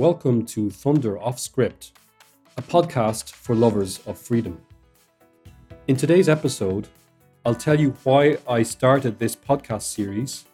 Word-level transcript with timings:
Welcome 0.00 0.46
to 0.46 0.70
Thunder 0.70 1.18
Off 1.18 1.38
Script, 1.38 1.92
a 2.56 2.62
podcast 2.62 3.32
for 3.32 3.54
lovers 3.54 4.00
of 4.06 4.16
freedom. 4.16 4.62
In 5.88 5.96
today's 5.96 6.26
episode, 6.26 6.88
I'll 7.44 7.54
tell 7.54 7.78
you 7.78 7.90
why 8.02 8.38
I 8.48 8.62
started 8.62 9.18
this 9.18 9.36
podcast 9.36 9.82
series 9.82 10.46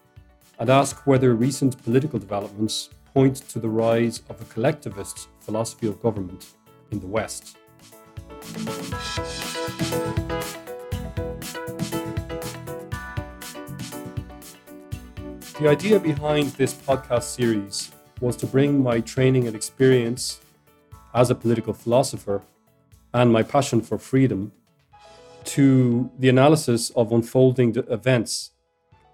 and 0.59 0.69
ask 0.69 1.07
whether 1.07 1.33
recent 1.33 1.81
political 1.85 2.19
developments 2.19 2.91
point 3.15 3.37
to 3.51 3.61
the 3.61 3.69
rise 3.69 4.21
of 4.29 4.41
a 4.41 4.45
collectivist 4.47 5.29
philosophy 5.39 5.87
of 5.87 6.03
government 6.03 6.49
in 6.91 6.99
the 6.99 7.07
West. 7.07 7.57
The 15.61 15.69
idea 15.69 16.01
behind 16.01 16.49
this 16.55 16.75
podcast 16.75 17.23
series 17.23 17.93
was 18.21 18.37
to 18.37 18.47
bring 18.47 18.83
my 18.83 19.01
training 19.01 19.47
and 19.47 19.55
experience 19.55 20.41
as 21.15 21.31
a 21.31 21.35
political 21.35 21.73
philosopher 21.73 22.43
and 23.13 23.33
my 23.33 23.43
passion 23.43 23.81
for 23.81 23.99
freedom 23.99 24.53
to 25.45 26.11
the 26.19 26.29
analysis 26.29 26.91
of 26.91 27.13
unfolding 27.13 27.75
events, 27.89 28.51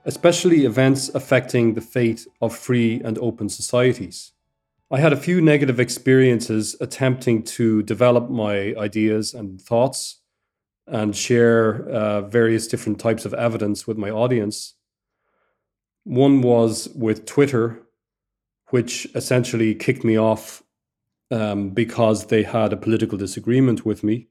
especially 0.04 0.64
events 0.64 1.08
affecting 1.14 1.74
the 1.74 1.80
fate 1.80 2.26
of 2.40 2.56
free 2.56 3.00
and 3.04 3.18
open 3.18 3.48
societies. 3.48 4.32
I 4.90 4.98
had 4.98 5.12
a 5.12 5.16
few 5.16 5.40
negative 5.40 5.80
experiences 5.80 6.76
attempting 6.80 7.44
to 7.44 7.82
develop 7.82 8.28
my 8.28 8.74
ideas 8.76 9.34
and 9.34 9.60
thoughts 9.60 10.20
and 10.86 11.14
share 11.16 11.88
uh, 11.88 12.22
various 12.22 12.66
different 12.66 12.98
types 12.98 13.24
of 13.24 13.32
evidence 13.34 13.86
with 13.86 13.96
my 13.96 14.10
audience. 14.10 14.74
One 16.04 16.42
was 16.42 16.88
with 16.94 17.24
Twitter, 17.24 17.81
which 18.72 19.06
essentially 19.14 19.74
kicked 19.74 20.02
me 20.02 20.16
off 20.16 20.62
um, 21.30 21.68
because 21.68 22.26
they 22.26 22.42
had 22.42 22.72
a 22.72 22.76
political 22.76 23.18
disagreement 23.18 23.84
with 23.84 24.02
me. 24.02 24.28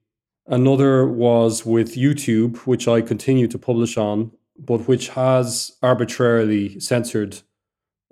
Another 0.48 1.08
was 1.08 1.64
with 1.64 1.96
YouTube, 1.96 2.58
which 2.66 2.88
I 2.88 3.02
continue 3.02 3.48
to 3.48 3.60
publish 3.60 3.98
on, 3.98 4.32
but 4.58 4.88
which 4.88 5.10
has 5.10 5.72
arbitrarily 5.84 6.80
censored 6.80 7.42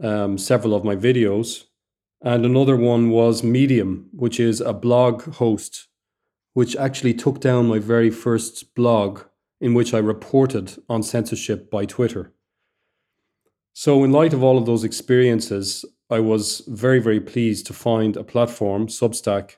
um, 0.03 0.37
several 0.37 0.75
of 0.75 0.83
my 0.83 0.95
videos. 0.95 1.63
And 2.21 2.45
another 2.45 2.75
one 2.75 3.09
was 3.09 3.41
Medium, 3.41 4.09
which 4.13 4.39
is 4.39 4.61
a 4.61 4.71
blog 4.71 5.23
host, 5.37 5.87
which 6.53 6.75
actually 6.75 7.15
took 7.15 7.41
down 7.41 7.65
my 7.65 7.79
very 7.79 8.11
first 8.11 8.75
blog 8.75 9.21
in 9.59 9.73
which 9.73 9.95
I 9.95 9.97
reported 9.97 10.77
on 10.87 11.01
censorship 11.01 11.71
by 11.71 11.85
Twitter. 11.85 12.33
So, 13.73 14.03
in 14.03 14.11
light 14.11 14.33
of 14.33 14.43
all 14.43 14.59
of 14.59 14.67
those 14.67 14.83
experiences, 14.83 15.85
I 16.09 16.19
was 16.19 16.63
very, 16.67 16.99
very 16.99 17.19
pleased 17.19 17.67
to 17.67 17.73
find 17.73 18.17
a 18.17 18.23
platform, 18.23 18.87
Substack, 18.87 19.57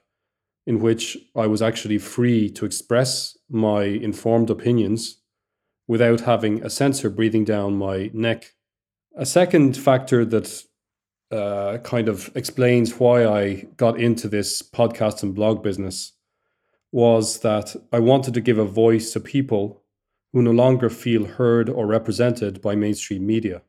in 0.68 0.80
which 0.80 1.18
I 1.36 1.48
was 1.48 1.62
actually 1.62 1.98
free 1.98 2.50
to 2.52 2.66
express 2.66 3.38
my 3.50 3.84
informed 3.84 4.50
opinions 4.50 5.18
without 5.88 6.22
having 6.22 6.64
a 6.64 6.70
censor 6.70 7.10
breathing 7.10 7.46
down 7.46 7.78
my 7.78 8.12
neck. 8.14 8.54
A 9.16 9.26
second 9.26 9.78
factor 9.78 10.26
that 10.26 10.64
uh, 11.32 11.78
kind 11.80 12.10
of 12.10 12.30
explains 12.36 13.00
why 13.00 13.26
I 13.26 13.68
got 13.78 14.00
into 14.00 14.28
this 14.28 14.62
podcast 14.62 15.24
and 15.24 15.34
blog 15.34 15.64
business 15.64 16.14
was 16.92 17.40
that 17.40 17.76
I 17.94 18.00
wanted 18.00 18.34
to 18.34 18.42
give 18.42 18.58
a 18.58 18.66
voice 18.66 19.14
to 19.14 19.20
people 19.20 19.84
who 20.34 20.42
no 20.42 20.52
longer 20.52 20.90
feel 20.90 21.26
heard 21.26 21.70
or 21.70 21.88
represented 21.88 22.62
by 22.62 22.76
mainstream 22.76 23.26
media. 23.26 23.62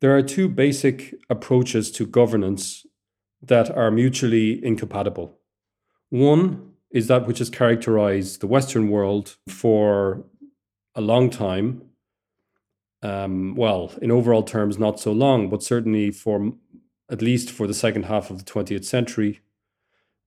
There 0.00 0.16
are 0.16 0.22
two 0.22 0.48
basic 0.48 1.14
approaches 1.28 1.90
to 1.92 2.06
governance 2.06 2.86
that 3.42 3.70
are 3.76 3.90
mutually 3.90 4.64
incompatible. 4.64 5.38
One 6.10 6.72
is 6.90 7.06
that 7.08 7.26
which 7.26 7.38
has 7.38 7.50
characterized 7.50 8.40
the 8.40 8.46
Western 8.46 8.90
world 8.90 9.36
for 9.48 10.24
a 10.94 11.00
long 11.00 11.30
time. 11.30 11.89
Um, 13.02 13.54
well, 13.56 13.92
in 14.02 14.10
overall 14.10 14.42
terms, 14.42 14.78
not 14.78 15.00
so 15.00 15.12
long, 15.12 15.48
but 15.48 15.62
certainly 15.62 16.10
for 16.10 16.52
at 17.10 17.22
least 17.22 17.50
for 17.50 17.66
the 17.66 17.74
second 17.74 18.04
half 18.04 18.30
of 18.30 18.38
the 18.38 18.44
20th 18.44 18.84
century, 18.84 19.40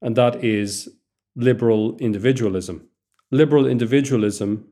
and 0.01 0.15
that 0.15 0.43
is 0.43 0.89
liberal 1.35 1.97
individualism. 1.97 2.87
Liberal 3.31 3.65
individualism 3.65 4.67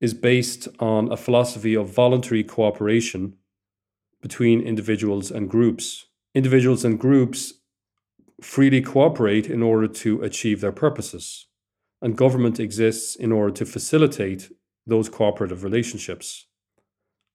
is 0.00 0.14
based 0.14 0.68
on 0.78 1.10
a 1.10 1.16
philosophy 1.16 1.74
of 1.74 1.88
voluntary 1.88 2.44
cooperation 2.44 3.34
between 4.20 4.60
individuals 4.60 5.30
and 5.30 5.48
groups. 5.48 6.06
Individuals 6.34 6.84
and 6.84 6.98
groups 6.98 7.54
freely 8.40 8.80
cooperate 8.80 9.48
in 9.48 9.62
order 9.62 9.86
to 9.86 10.22
achieve 10.22 10.60
their 10.60 10.72
purposes, 10.72 11.46
and 12.00 12.16
government 12.16 12.58
exists 12.60 13.14
in 13.16 13.32
order 13.32 13.54
to 13.54 13.64
facilitate 13.64 14.50
those 14.86 15.08
cooperative 15.08 15.62
relationships. 15.62 16.46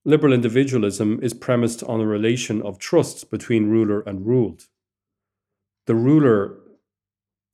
Liberal 0.08 0.32
individualism 0.32 1.20
is 1.22 1.34
premised 1.34 1.84
on 1.84 2.00
a 2.00 2.06
relation 2.06 2.62
of 2.62 2.80
trust 2.80 3.30
between 3.30 3.70
ruler 3.70 4.00
and 4.08 4.26
ruled. 4.26 4.68
The 5.86 5.96
ruler 5.96 6.60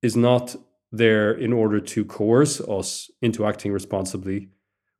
is 0.04 0.16
not 0.16 0.56
there 0.92 1.32
in 1.32 1.52
order 1.52 1.80
to 1.80 2.06
coerce 2.06 2.62
us 2.62 3.10
into 3.24 3.48
acting 3.48 3.72
responsibly, 3.72 4.50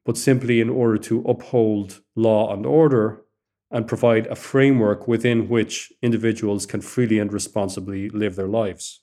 but 0.04 0.18
simply 0.18 0.62
in 0.62 0.70
order 0.72 0.98
to 0.98 1.22
uphold 1.28 2.02
law 2.16 2.52
and 2.52 2.66
order 2.66 3.22
and 3.70 3.88
provide 3.88 4.26
a 4.28 4.36
framework 4.36 5.08
within 5.08 5.48
which 5.48 5.94
individuals 6.02 6.66
can 6.66 6.82
freely 6.82 7.20
and 7.20 7.32
responsibly 7.32 8.10
live 8.10 8.36
their 8.36 8.48
lives. 8.48 9.02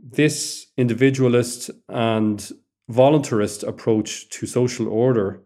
This 0.00 0.68
individualist 0.76 1.68
and 1.88 2.48
voluntarist 2.88 3.66
approach 3.66 4.28
to 4.28 4.46
social 4.46 4.86
order 4.86 5.42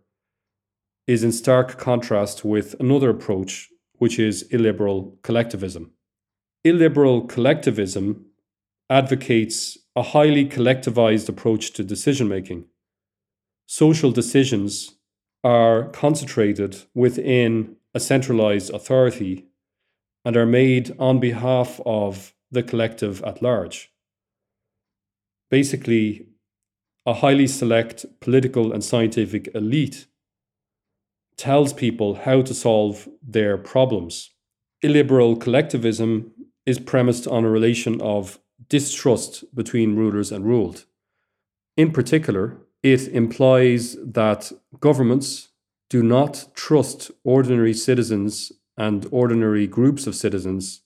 is 1.06 1.22
in 1.22 1.32
stark 1.32 1.78
contrast 1.78 2.44
with 2.44 2.74
another 2.80 3.10
approach, 3.10 3.68
which 3.98 4.18
is 4.18 4.42
illiberal 4.50 5.18
collectivism. 5.22 5.92
Illiberal 6.64 7.22
collectivism 7.22 8.26
advocates 8.90 9.78
a 9.94 10.02
highly 10.02 10.46
collectivized 10.46 11.28
approach 11.28 11.72
to 11.72 11.84
decision 11.84 12.28
making. 12.28 12.64
Social 13.66 14.10
decisions 14.10 14.96
are 15.42 15.88
concentrated 15.90 16.82
within 16.94 17.76
a 17.94 18.00
centralized 18.00 18.72
authority 18.72 19.46
and 20.24 20.36
are 20.36 20.46
made 20.46 20.94
on 20.98 21.20
behalf 21.20 21.80
of 21.86 22.34
the 22.50 22.62
collective 22.62 23.22
at 23.22 23.42
large. 23.42 23.92
Basically, 25.50 26.26
a 27.06 27.14
highly 27.14 27.46
select 27.46 28.04
political 28.20 28.72
and 28.72 28.82
scientific 28.82 29.48
elite 29.54 30.06
tells 31.36 31.72
people 31.72 32.14
how 32.14 32.42
to 32.42 32.54
solve 32.54 33.08
their 33.22 33.56
problems 33.58 34.30
illiberal 34.82 35.36
collectivism 35.36 36.32
is 36.64 36.78
premised 36.78 37.26
on 37.26 37.44
a 37.44 37.50
relation 37.50 38.00
of 38.00 38.38
distrust 38.68 39.44
between 39.54 39.96
rulers 39.96 40.32
and 40.32 40.44
ruled. 40.44 40.84
In 41.76 41.92
particular, 41.92 42.58
it 42.82 43.08
implies 43.08 43.96
that 44.02 44.52
governments 44.80 45.48
do 45.88 46.02
not 46.02 46.48
trust 46.54 47.10
ordinary 47.24 47.74
citizens 47.74 48.52
and 48.76 49.06
ordinary 49.10 49.66
groups 49.66 50.06
of 50.06 50.14
citizens 50.14 50.82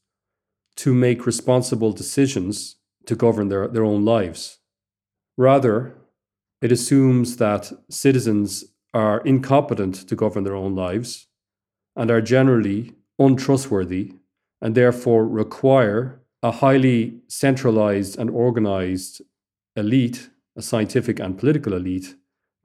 to 0.76 0.94
make 0.94 1.26
responsible 1.26 1.92
decisions 1.92 2.76
to 3.06 3.16
govern 3.16 3.48
their, 3.48 3.66
their 3.68 3.84
own 3.84 4.04
lives. 4.04 4.58
Rather, 5.36 5.96
it 6.60 6.70
assumes 6.70 7.36
that 7.36 7.72
citizens 7.88 8.64
are 8.92 9.20
incompetent 9.20 9.94
to 10.08 10.16
govern 10.16 10.44
their 10.44 10.54
own 10.54 10.74
lives 10.74 11.28
and 11.96 12.10
are 12.10 12.20
generally 12.20 12.94
untrustworthy 13.18 14.14
and 14.60 14.74
therefore 14.74 15.26
require 15.26 16.20
a 16.42 16.50
highly 16.50 17.20
centralized 17.28 18.18
and 18.18 18.30
organized 18.30 19.22
elite, 19.76 20.30
a 20.56 20.62
scientific 20.62 21.20
and 21.20 21.38
political 21.38 21.74
elite, 21.74 22.16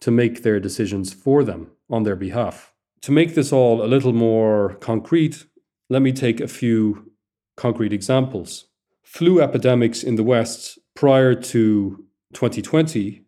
to 0.02 0.12
make 0.12 0.44
their 0.44 0.60
decisions 0.60 1.14
for 1.14 1.44
them 1.44 1.72
on 1.90 2.04
their 2.04 2.16
behalf. 2.16 2.74
To 3.02 3.12
make 3.12 3.36
this 3.36 3.52
all 3.52 3.84
a 3.84 3.88
little 3.88 4.14
more 4.14 4.76
concrete, 4.76 5.46
let 5.90 6.02
me 6.02 6.12
take 6.12 6.40
a 6.40 6.48
few 6.48 7.12
concrete 7.56 7.94
examples. 7.94 8.66
Flu 9.04 9.42
epidemics 9.42 10.04
in 10.04 10.16
the 10.16 10.24
West 10.24 10.80
prior 10.96 11.36
to 11.36 12.06
2020 12.34 13.25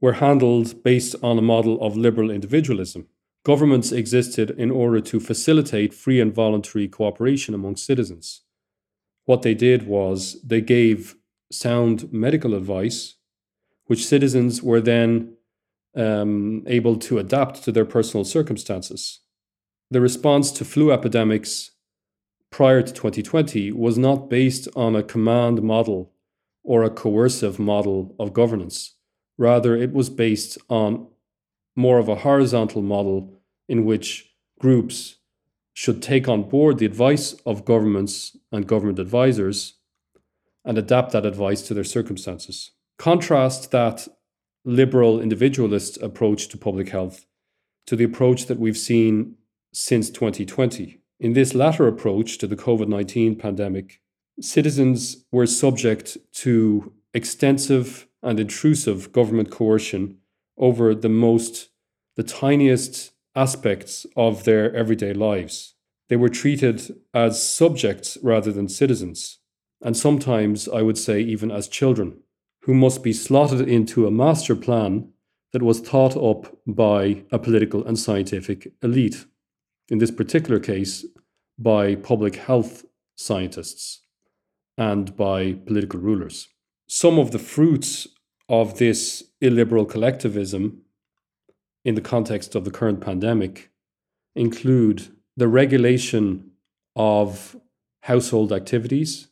were 0.00 0.14
handled 0.14 0.82
based 0.82 1.14
on 1.22 1.38
a 1.38 1.42
model 1.42 1.80
of 1.80 1.96
liberal 1.96 2.30
individualism. 2.30 3.06
Governments 3.44 3.92
existed 3.92 4.50
in 4.50 4.70
order 4.70 5.00
to 5.00 5.20
facilitate 5.20 5.94
free 5.94 6.20
and 6.20 6.34
voluntary 6.34 6.88
cooperation 6.88 7.54
among 7.54 7.76
citizens. 7.76 8.42
What 9.24 9.42
they 9.42 9.54
did 9.54 9.86
was 9.86 10.40
they 10.42 10.60
gave 10.60 11.16
sound 11.52 12.12
medical 12.12 12.54
advice, 12.54 13.16
which 13.86 14.06
citizens 14.06 14.62
were 14.62 14.80
then 14.80 15.36
um, 15.96 16.62
able 16.66 16.96
to 16.96 17.18
adapt 17.18 17.62
to 17.64 17.72
their 17.72 17.84
personal 17.84 18.24
circumstances. 18.24 19.20
The 19.90 20.00
response 20.00 20.52
to 20.52 20.64
flu 20.64 20.92
epidemics 20.92 21.72
prior 22.50 22.82
to 22.82 22.92
2020 22.92 23.72
was 23.72 23.98
not 23.98 24.30
based 24.30 24.68
on 24.76 24.94
a 24.94 25.02
command 25.02 25.62
model 25.62 26.12
or 26.62 26.84
a 26.84 26.90
coercive 26.90 27.58
model 27.58 28.14
of 28.18 28.32
governance. 28.32 28.96
Rather, 29.40 29.74
it 29.74 29.94
was 29.94 30.10
based 30.10 30.58
on 30.68 31.06
more 31.74 31.98
of 31.98 32.10
a 32.10 32.16
horizontal 32.16 32.82
model 32.82 33.40
in 33.70 33.86
which 33.86 34.34
groups 34.58 35.16
should 35.72 36.02
take 36.02 36.28
on 36.28 36.42
board 36.42 36.76
the 36.76 36.84
advice 36.84 37.32
of 37.46 37.64
governments 37.64 38.36
and 38.52 38.66
government 38.66 38.98
advisors 38.98 39.78
and 40.62 40.76
adapt 40.76 41.12
that 41.12 41.24
advice 41.24 41.62
to 41.62 41.72
their 41.72 41.84
circumstances. 41.84 42.72
Contrast 42.98 43.70
that 43.70 44.06
liberal 44.66 45.18
individualist 45.18 45.96
approach 46.02 46.48
to 46.48 46.58
public 46.58 46.90
health 46.90 47.24
to 47.86 47.96
the 47.96 48.04
approach 48.04 48.44
that 48.44 48.58
we've 48.58 48.76
seen 48.76 49.36
since 49.72 50.10
2020. 50.10 51.00
In 51.18 51.32
this 51.32 51.54
latter 51.54 51.86
approach 51.86 52.36
to 52.38 52.46
the 52.46 52.56
COVID 52.56 52.88
19 52.88 53.36
pandemic, 53.36 54.02
citizens 54.38 55.24
were 55.32 55.46
subject 55.46 56.18
to 56.32 56.92
extensive 57.14 58.06
and 58.22 58.38
intrusive 58.38 59.12
government 59.12 59.50
coercion 59.50 60.18
over 60.58 60.94
the 60.94 61.08
most, 61.08 61.70
the 62.16 62.22
tiniest 62.22 63.12
aspects 63.34 64.06
of 64.16 64.44
their 64.44 64.74
everyday 64.74 65.12
lives. 65.12 65.74
They 66.08 66.16
were 66.16 66.28
treated 66.28 66.82
as 67.14 67.42
subjects 67.42 68.18
rather 68.22 68.52
than 68.52 68.68
citizens, 68.68 69.38
and 69.80 69.96
sometimes 69.96 70.68
I 70.68 70.82
would 70.82 70.98
say 70.98 71.20
even 71.20 71.50
as 71.50 71.68
children 71.68 72.20
who 72.62 72.74
must 72.74 73.02
be 73.02 73.12
slotted 73.12 73.66
into 73.66 74.06
a 74.06 74.10
master 74.10 74.54
plan 74.54 75.12
that 75.52 75.62
was 75.62 75.80
thought 75.80 76.16
up 76.16 76.56
by 76.66 77.24
a 77.32 77.38
political 77.38 77.84
and 77.86 77.98
scientific 77.98 78.72
elite. 78.82 79.24
In 79.88 79.98
this 79.98 80.10
particular 80.10 80.60
case, 80.60 81.04
by 81.58 81.94
public 81.94 82.36
health 82.36 82.84
scientists 83.16 84.02
and 84.78 85.16
by 85.16 85.54
political 85.66 86.00
rulers. 86.00 86.48
Some 86.92 87.20
of 87.20 87.30
the 87.30 87.38
fruits 87.38 88.08
of 88.48 88.78
this 88.78 89.22
illiberal 89.40 89.84
collectivism 89.84 90.82
in 91.84 91.94
the 91.94 92.00
context 92.00 92.56
of 92.56 92.64
the 92.64 92.72
current 92.72 93.00
pandemic 93.00 93.70
include 94.34 95.06
the 95.36 95.46
regulation 95.46 96.50
of 96.96 97.54
household 98.02 98.52
activities, 98.52 99.28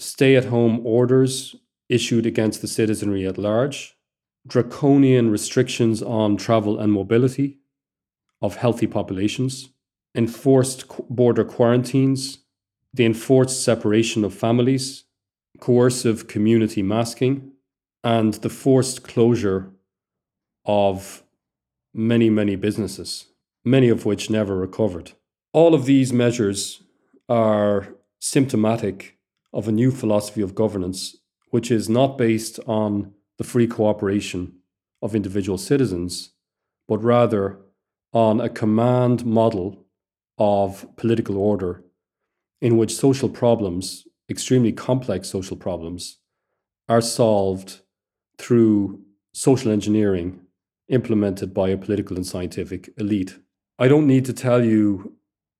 stay 0.00 0.34
at 0.34 0.46
home 0.46 0.84
orders 0.84 1.54
issued 1.88 2.26
against 2.26 2.62
the 2.62 2.66
citizenry 2.66 3.24
at 3.24 3.38
large, 3.38 3.96
draconian 4.44 5.30
restrictions 5.30 6.02
on 6.02 6.36
travel 6.36 6.80
and 6.80 6.92
mobility 6.92 7.60
of 8.42 8.56
healthy 8.56 8.88
populations, 8.88 9.68
enforced 10.16 10.84
border 11.08 11.44
quarantines, 11.44 12.38
the 12.92 13.04
enforced 13.04 13.62
separation 13.62 14.24
of 14.24 14.34
families, 14.34 15.04
coercive 15.60 16.28
community 16.28 16.82
masking, 16.82 17.52
and 18.04 18.34
the 18.34 18.48
forced 18.48 19.02
closure 19.02 19.70
of 20.64 21.22
many, 21.94 22.30
many 22.30 22.56
businesses, 22.56 23.26
many 23.64 23.88
of 23.88 24.04
which 24.04 24.30
never 24.30 24.56
recovered. 24.56 25.12
All 25.52 25.74
of 25.74 25.84
these 25.84 26.12
measures 26.12 26.82
are 27.28 27.88
symptomatic 28.20 29.18
of 29.52 29.66
a 29.66 29.72
new 29.72 29.90
philosophy 29.90 30.42
of 30.42 30.54
governance 30.54 31.16
which 31.50 31.70
is 31.70 31.88
not 31.88 32.18
based 32.18 32.60
on 32.66 33.12
the 33.38 33.44
free 33.44 33.66
cooperation 33.66 34.52
of 35.00 35.14
individual 35.14 35.58
citizens, 35.58 36.32
but 36.86 37.02
rather 37.02 37.58
on 38.12 38.40
a 38.40 38.48
command 38.48 39.24
model 39.24 39.86
of 40.38 40.86
political 40.96 41.36
order 41.36 41.84
in 42.60 42.76
which 42.76 42.94
social 42.94 43.28
problems, 43.28 44.07
extremely 44.28 44.72
complex 44.72 45.28
social 45.28 45.56
problems, 45.56 46.18
are 46.88 47.00
solved 47.00 47.80
through 48.38 49.00
social 49.32 49.70
engineering 49.70 50.40
implemented 50.88 51.52
by 51.52 51.68
a 51.68 51.76
political 51.76 52.16
and 52.16 52.26
scientific 52.26 52.90
elite. 52.96 53.38
I 53.78 53.88
don't 53.88 54.06
need 54.06 54.24
to 54.24 54.32
tell 54.32 54.64
you 54.64 55.14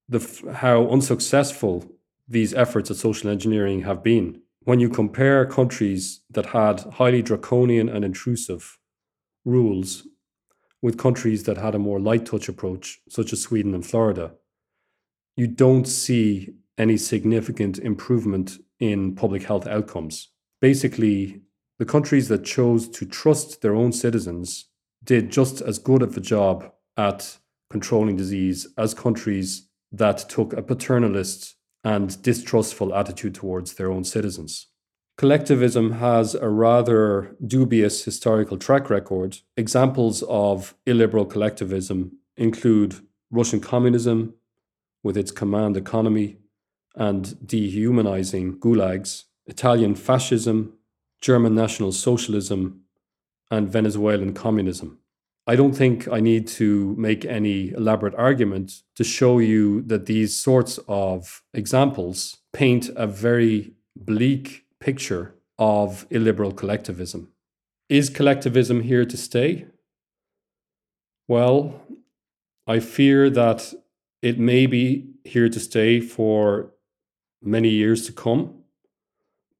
the, 0.07 0.19
how 0.55 0.87
unsuccessful 0.89 1.85
these 2.27 2.53
efforts 2.53 2.89
at 2.89 2.97
social 2.97 3.29
engineering 3.29 3.81
have 3.83 4.03
been 4.03 4.41
when 4.69 4.79
you 4.79 4.89
compare 4.89 5.45
countries 5.45 6.21
that 6.29 6.47
had 6.47 6.81
highly 6.93 7.21
draconian 7.21 7.89
and 7.89 8.03
intrusive 8.05 8.77
rules 9.45 10.07
with 10.81 10.97
countries 10.97 11.43
that 11.43 11.57
had 11.57 11.75
a 11.75 11.79
more 11.79 11.99
light 11.99 12.25
touch 12.25 12.47
approach, 12.47 13.01
such 13.09 13.33
as 13.33 13.41
Sweden 13.41 13.73
and 13.73 13.85
Florida, 13.85 14.33
you 15.35 15.47
don't 15.47 15.87
see 15.87 16.53
any 16.79 16.97
significant 16.97 17.77
improvement 17.77 18.57
in 18.79 19.13
public 19.13 19.43
health 19.43 19.67
outcomes. 19.67 20.29
Basically, 20.61 21.41
the 21.77 21.85
countries 21.85 22.27
that 22.29 22.45
chose 22.45 22.89
to 22.89 23.05
trust 23.05 23.61
their 23.61 23.75
own 23.75 23.91
citizens 23.91 24.69
did 25.03 25.31
just 25.31 25.61
as 25.61 25.77
good 25.77 26.01
of 26.01 26.15
a 26.17 26.21
job 26.21 26.71
at 26.97 27.37
controlling 27.69 28.15
disease 28.15 28.67
as 28.77 28.93
countries 28.93 29.69
that 29.91 30.17
took 30.29 30.53
a 30.53 30.61
paternalist 30.61 31.53
and 31.83 32.21
distrustful 32.21 32.93
attitude 32.93 33.35
towards 33.35 33.73
their 33.73 33.91
own 33.91 34.03
citizens. 34.03 34.67
Collectivism 35.17 35.93
has 35.93 36.35
a 36.35 36.49
rather 36.49 37.35
dubious 37.45 38.05
historical 38.05 38.57
track 38.57 38.89
record. 38.89 39.37
Examples 39.57 40.23
of 40.23 40.75
illiberal 40.85 41.25
collectivism 41.25 42.17
include 42.37 42.95
Russian 43.31 43.59
communism, 43.59 44.33
with 45.03 45.17
its 45.17 45.31
command 45.31 45.77
economy 45.77 46.37
and 46.99 47.47
dehumanizing 47.47 48.59
gulags, 48.59 49.23
Italian 49.47 49.95
fascism, 49.95 50.73
German 51.21 51.55
National 51.55 51.91
Socialism, 51.91 52.81
and 53.49 53.69
Venezuelan 53.69 54.33
communism. 54.33 54.99
I 55.47 55.55
don't 55.55 55.73
think 55.73 56.07
I 56.07 56.19
need 56.19 56.45
to 56.59 56.93
make 56.97 57.25
any 57.25 57.69
elaborate 57.69 58.13
argument 58.15 58.83
to 58.95 59.03
show 59.03 59.39
you 59.39 59.81
that 59.83 60.05
these 60.05 60.35
sorts 60.35 60.77
of 60.87 61.41
examples 61.53 62.37
paint 62.53 62.89
a 62.95 63.07
very 63.07 63.73
bleak 63.95 64.65
picture 64.79 65.33
of 65.57 66.05
illiberal 66.11 66.51
collectivism. 66.51 67.31
Is 67.87 68.09
collectivism 68.09 68.81
here 68.81 69.05
to 69.05 69.17
stay? 69.17 69.65
Well, 71.27 71.81
I 72.67 72.79
fear 72.79 73.29
that 73.31 73.73
it 74.21 74.37
may 74.37 74.67
be 74.67 75.07
here 75.23 75.49
to 75.49 75.59
stay 75.59 75.99
for 75.99 76.73
many 77.41 77.69
years 77.69 78.05
to 78.05 78.11
come, 78.11 78.55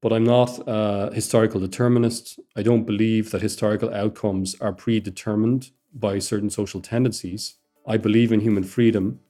but 0.00 0.12
I'm 0.12 0.24
not 0.24 0.60
a 0.66 1.10
historical 1.14 1.60
determinist. 1.60 2.38
I 2.56 2.62
don't 2.62 2.84
believe 2.84 3.30
that 3.30 3.42
historical 3.42 3.92
outcomes 3.92 4.56
are 4.60 4.72
predetermined 4.72 5.70
by 5.92 6.18
certain 6.18 6.50
social 6.50 6.80
tendencies. 6.80 7.56
I 7.86 7.96
believe 7.96 8.32
in 8.32 8.40
human 8.40 8.64
freedom. 8.64 9.20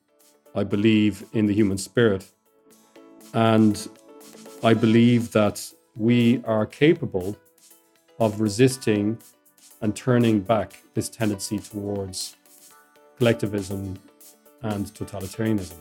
I 0.55 0.65
believe 0.65 1.25
in 1.33 1.47
the 1.47 1.55
human 1.55 1.79
spirit. 1.79 2.25
And 3.35 3.89
I 4.63 4.75
believe 4.75 5.33
that 5.33 5.73
we 5.97 6.43
are 6.45 6.67
capable 6.67 7.37
of 8.19 8.41
resisting 8.41 9.19
and 9.81 9.97
turning 9.97 10.41
back 10.41 10.83
this 10.95 11.09
tendency 11.09 11.59
towards 11.59 12.37
collectivism 13.17 13.99
and 14.63 14.87
totalitarianism. 14.87 15.77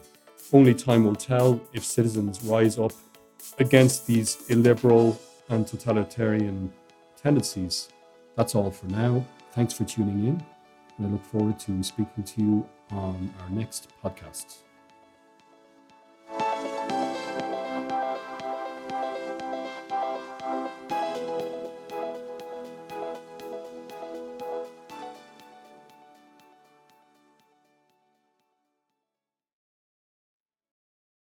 Only 0.51 0.73
time 0.73 1.03
will 1.03 1.15
tell 1.15 1.61
if 1.73 1.83
citizens 1.83 2.43
rise 2.43 2.79
up 2.79 2.93
against 3.59 4.07
these 4.07 4.43
illiberal 4.49 5.19
and 5.49 5.67
totalitarian 5.67 6.71
tendencies. 7.21 7.89
That's 8.35 8.55
all 8.55 8.71
for 8.71 8.87
now. 8.87 9.25
Thanks 9.51 9.73
for 9.73 9.83
tuning 9.83 10.25
in, 10.25 10.43
and 10.97 11.07
I 11.07 11.09
look 11.09 11.25
forward 11.25 11.59
to 11.59 11.83
speaking 11.83 12.23
to 12.23 12.41
you 12.41 12.69
on 12.91 13.33
our 13.43 13.49
next 13.49 13.89
podcast. 14.03 14.68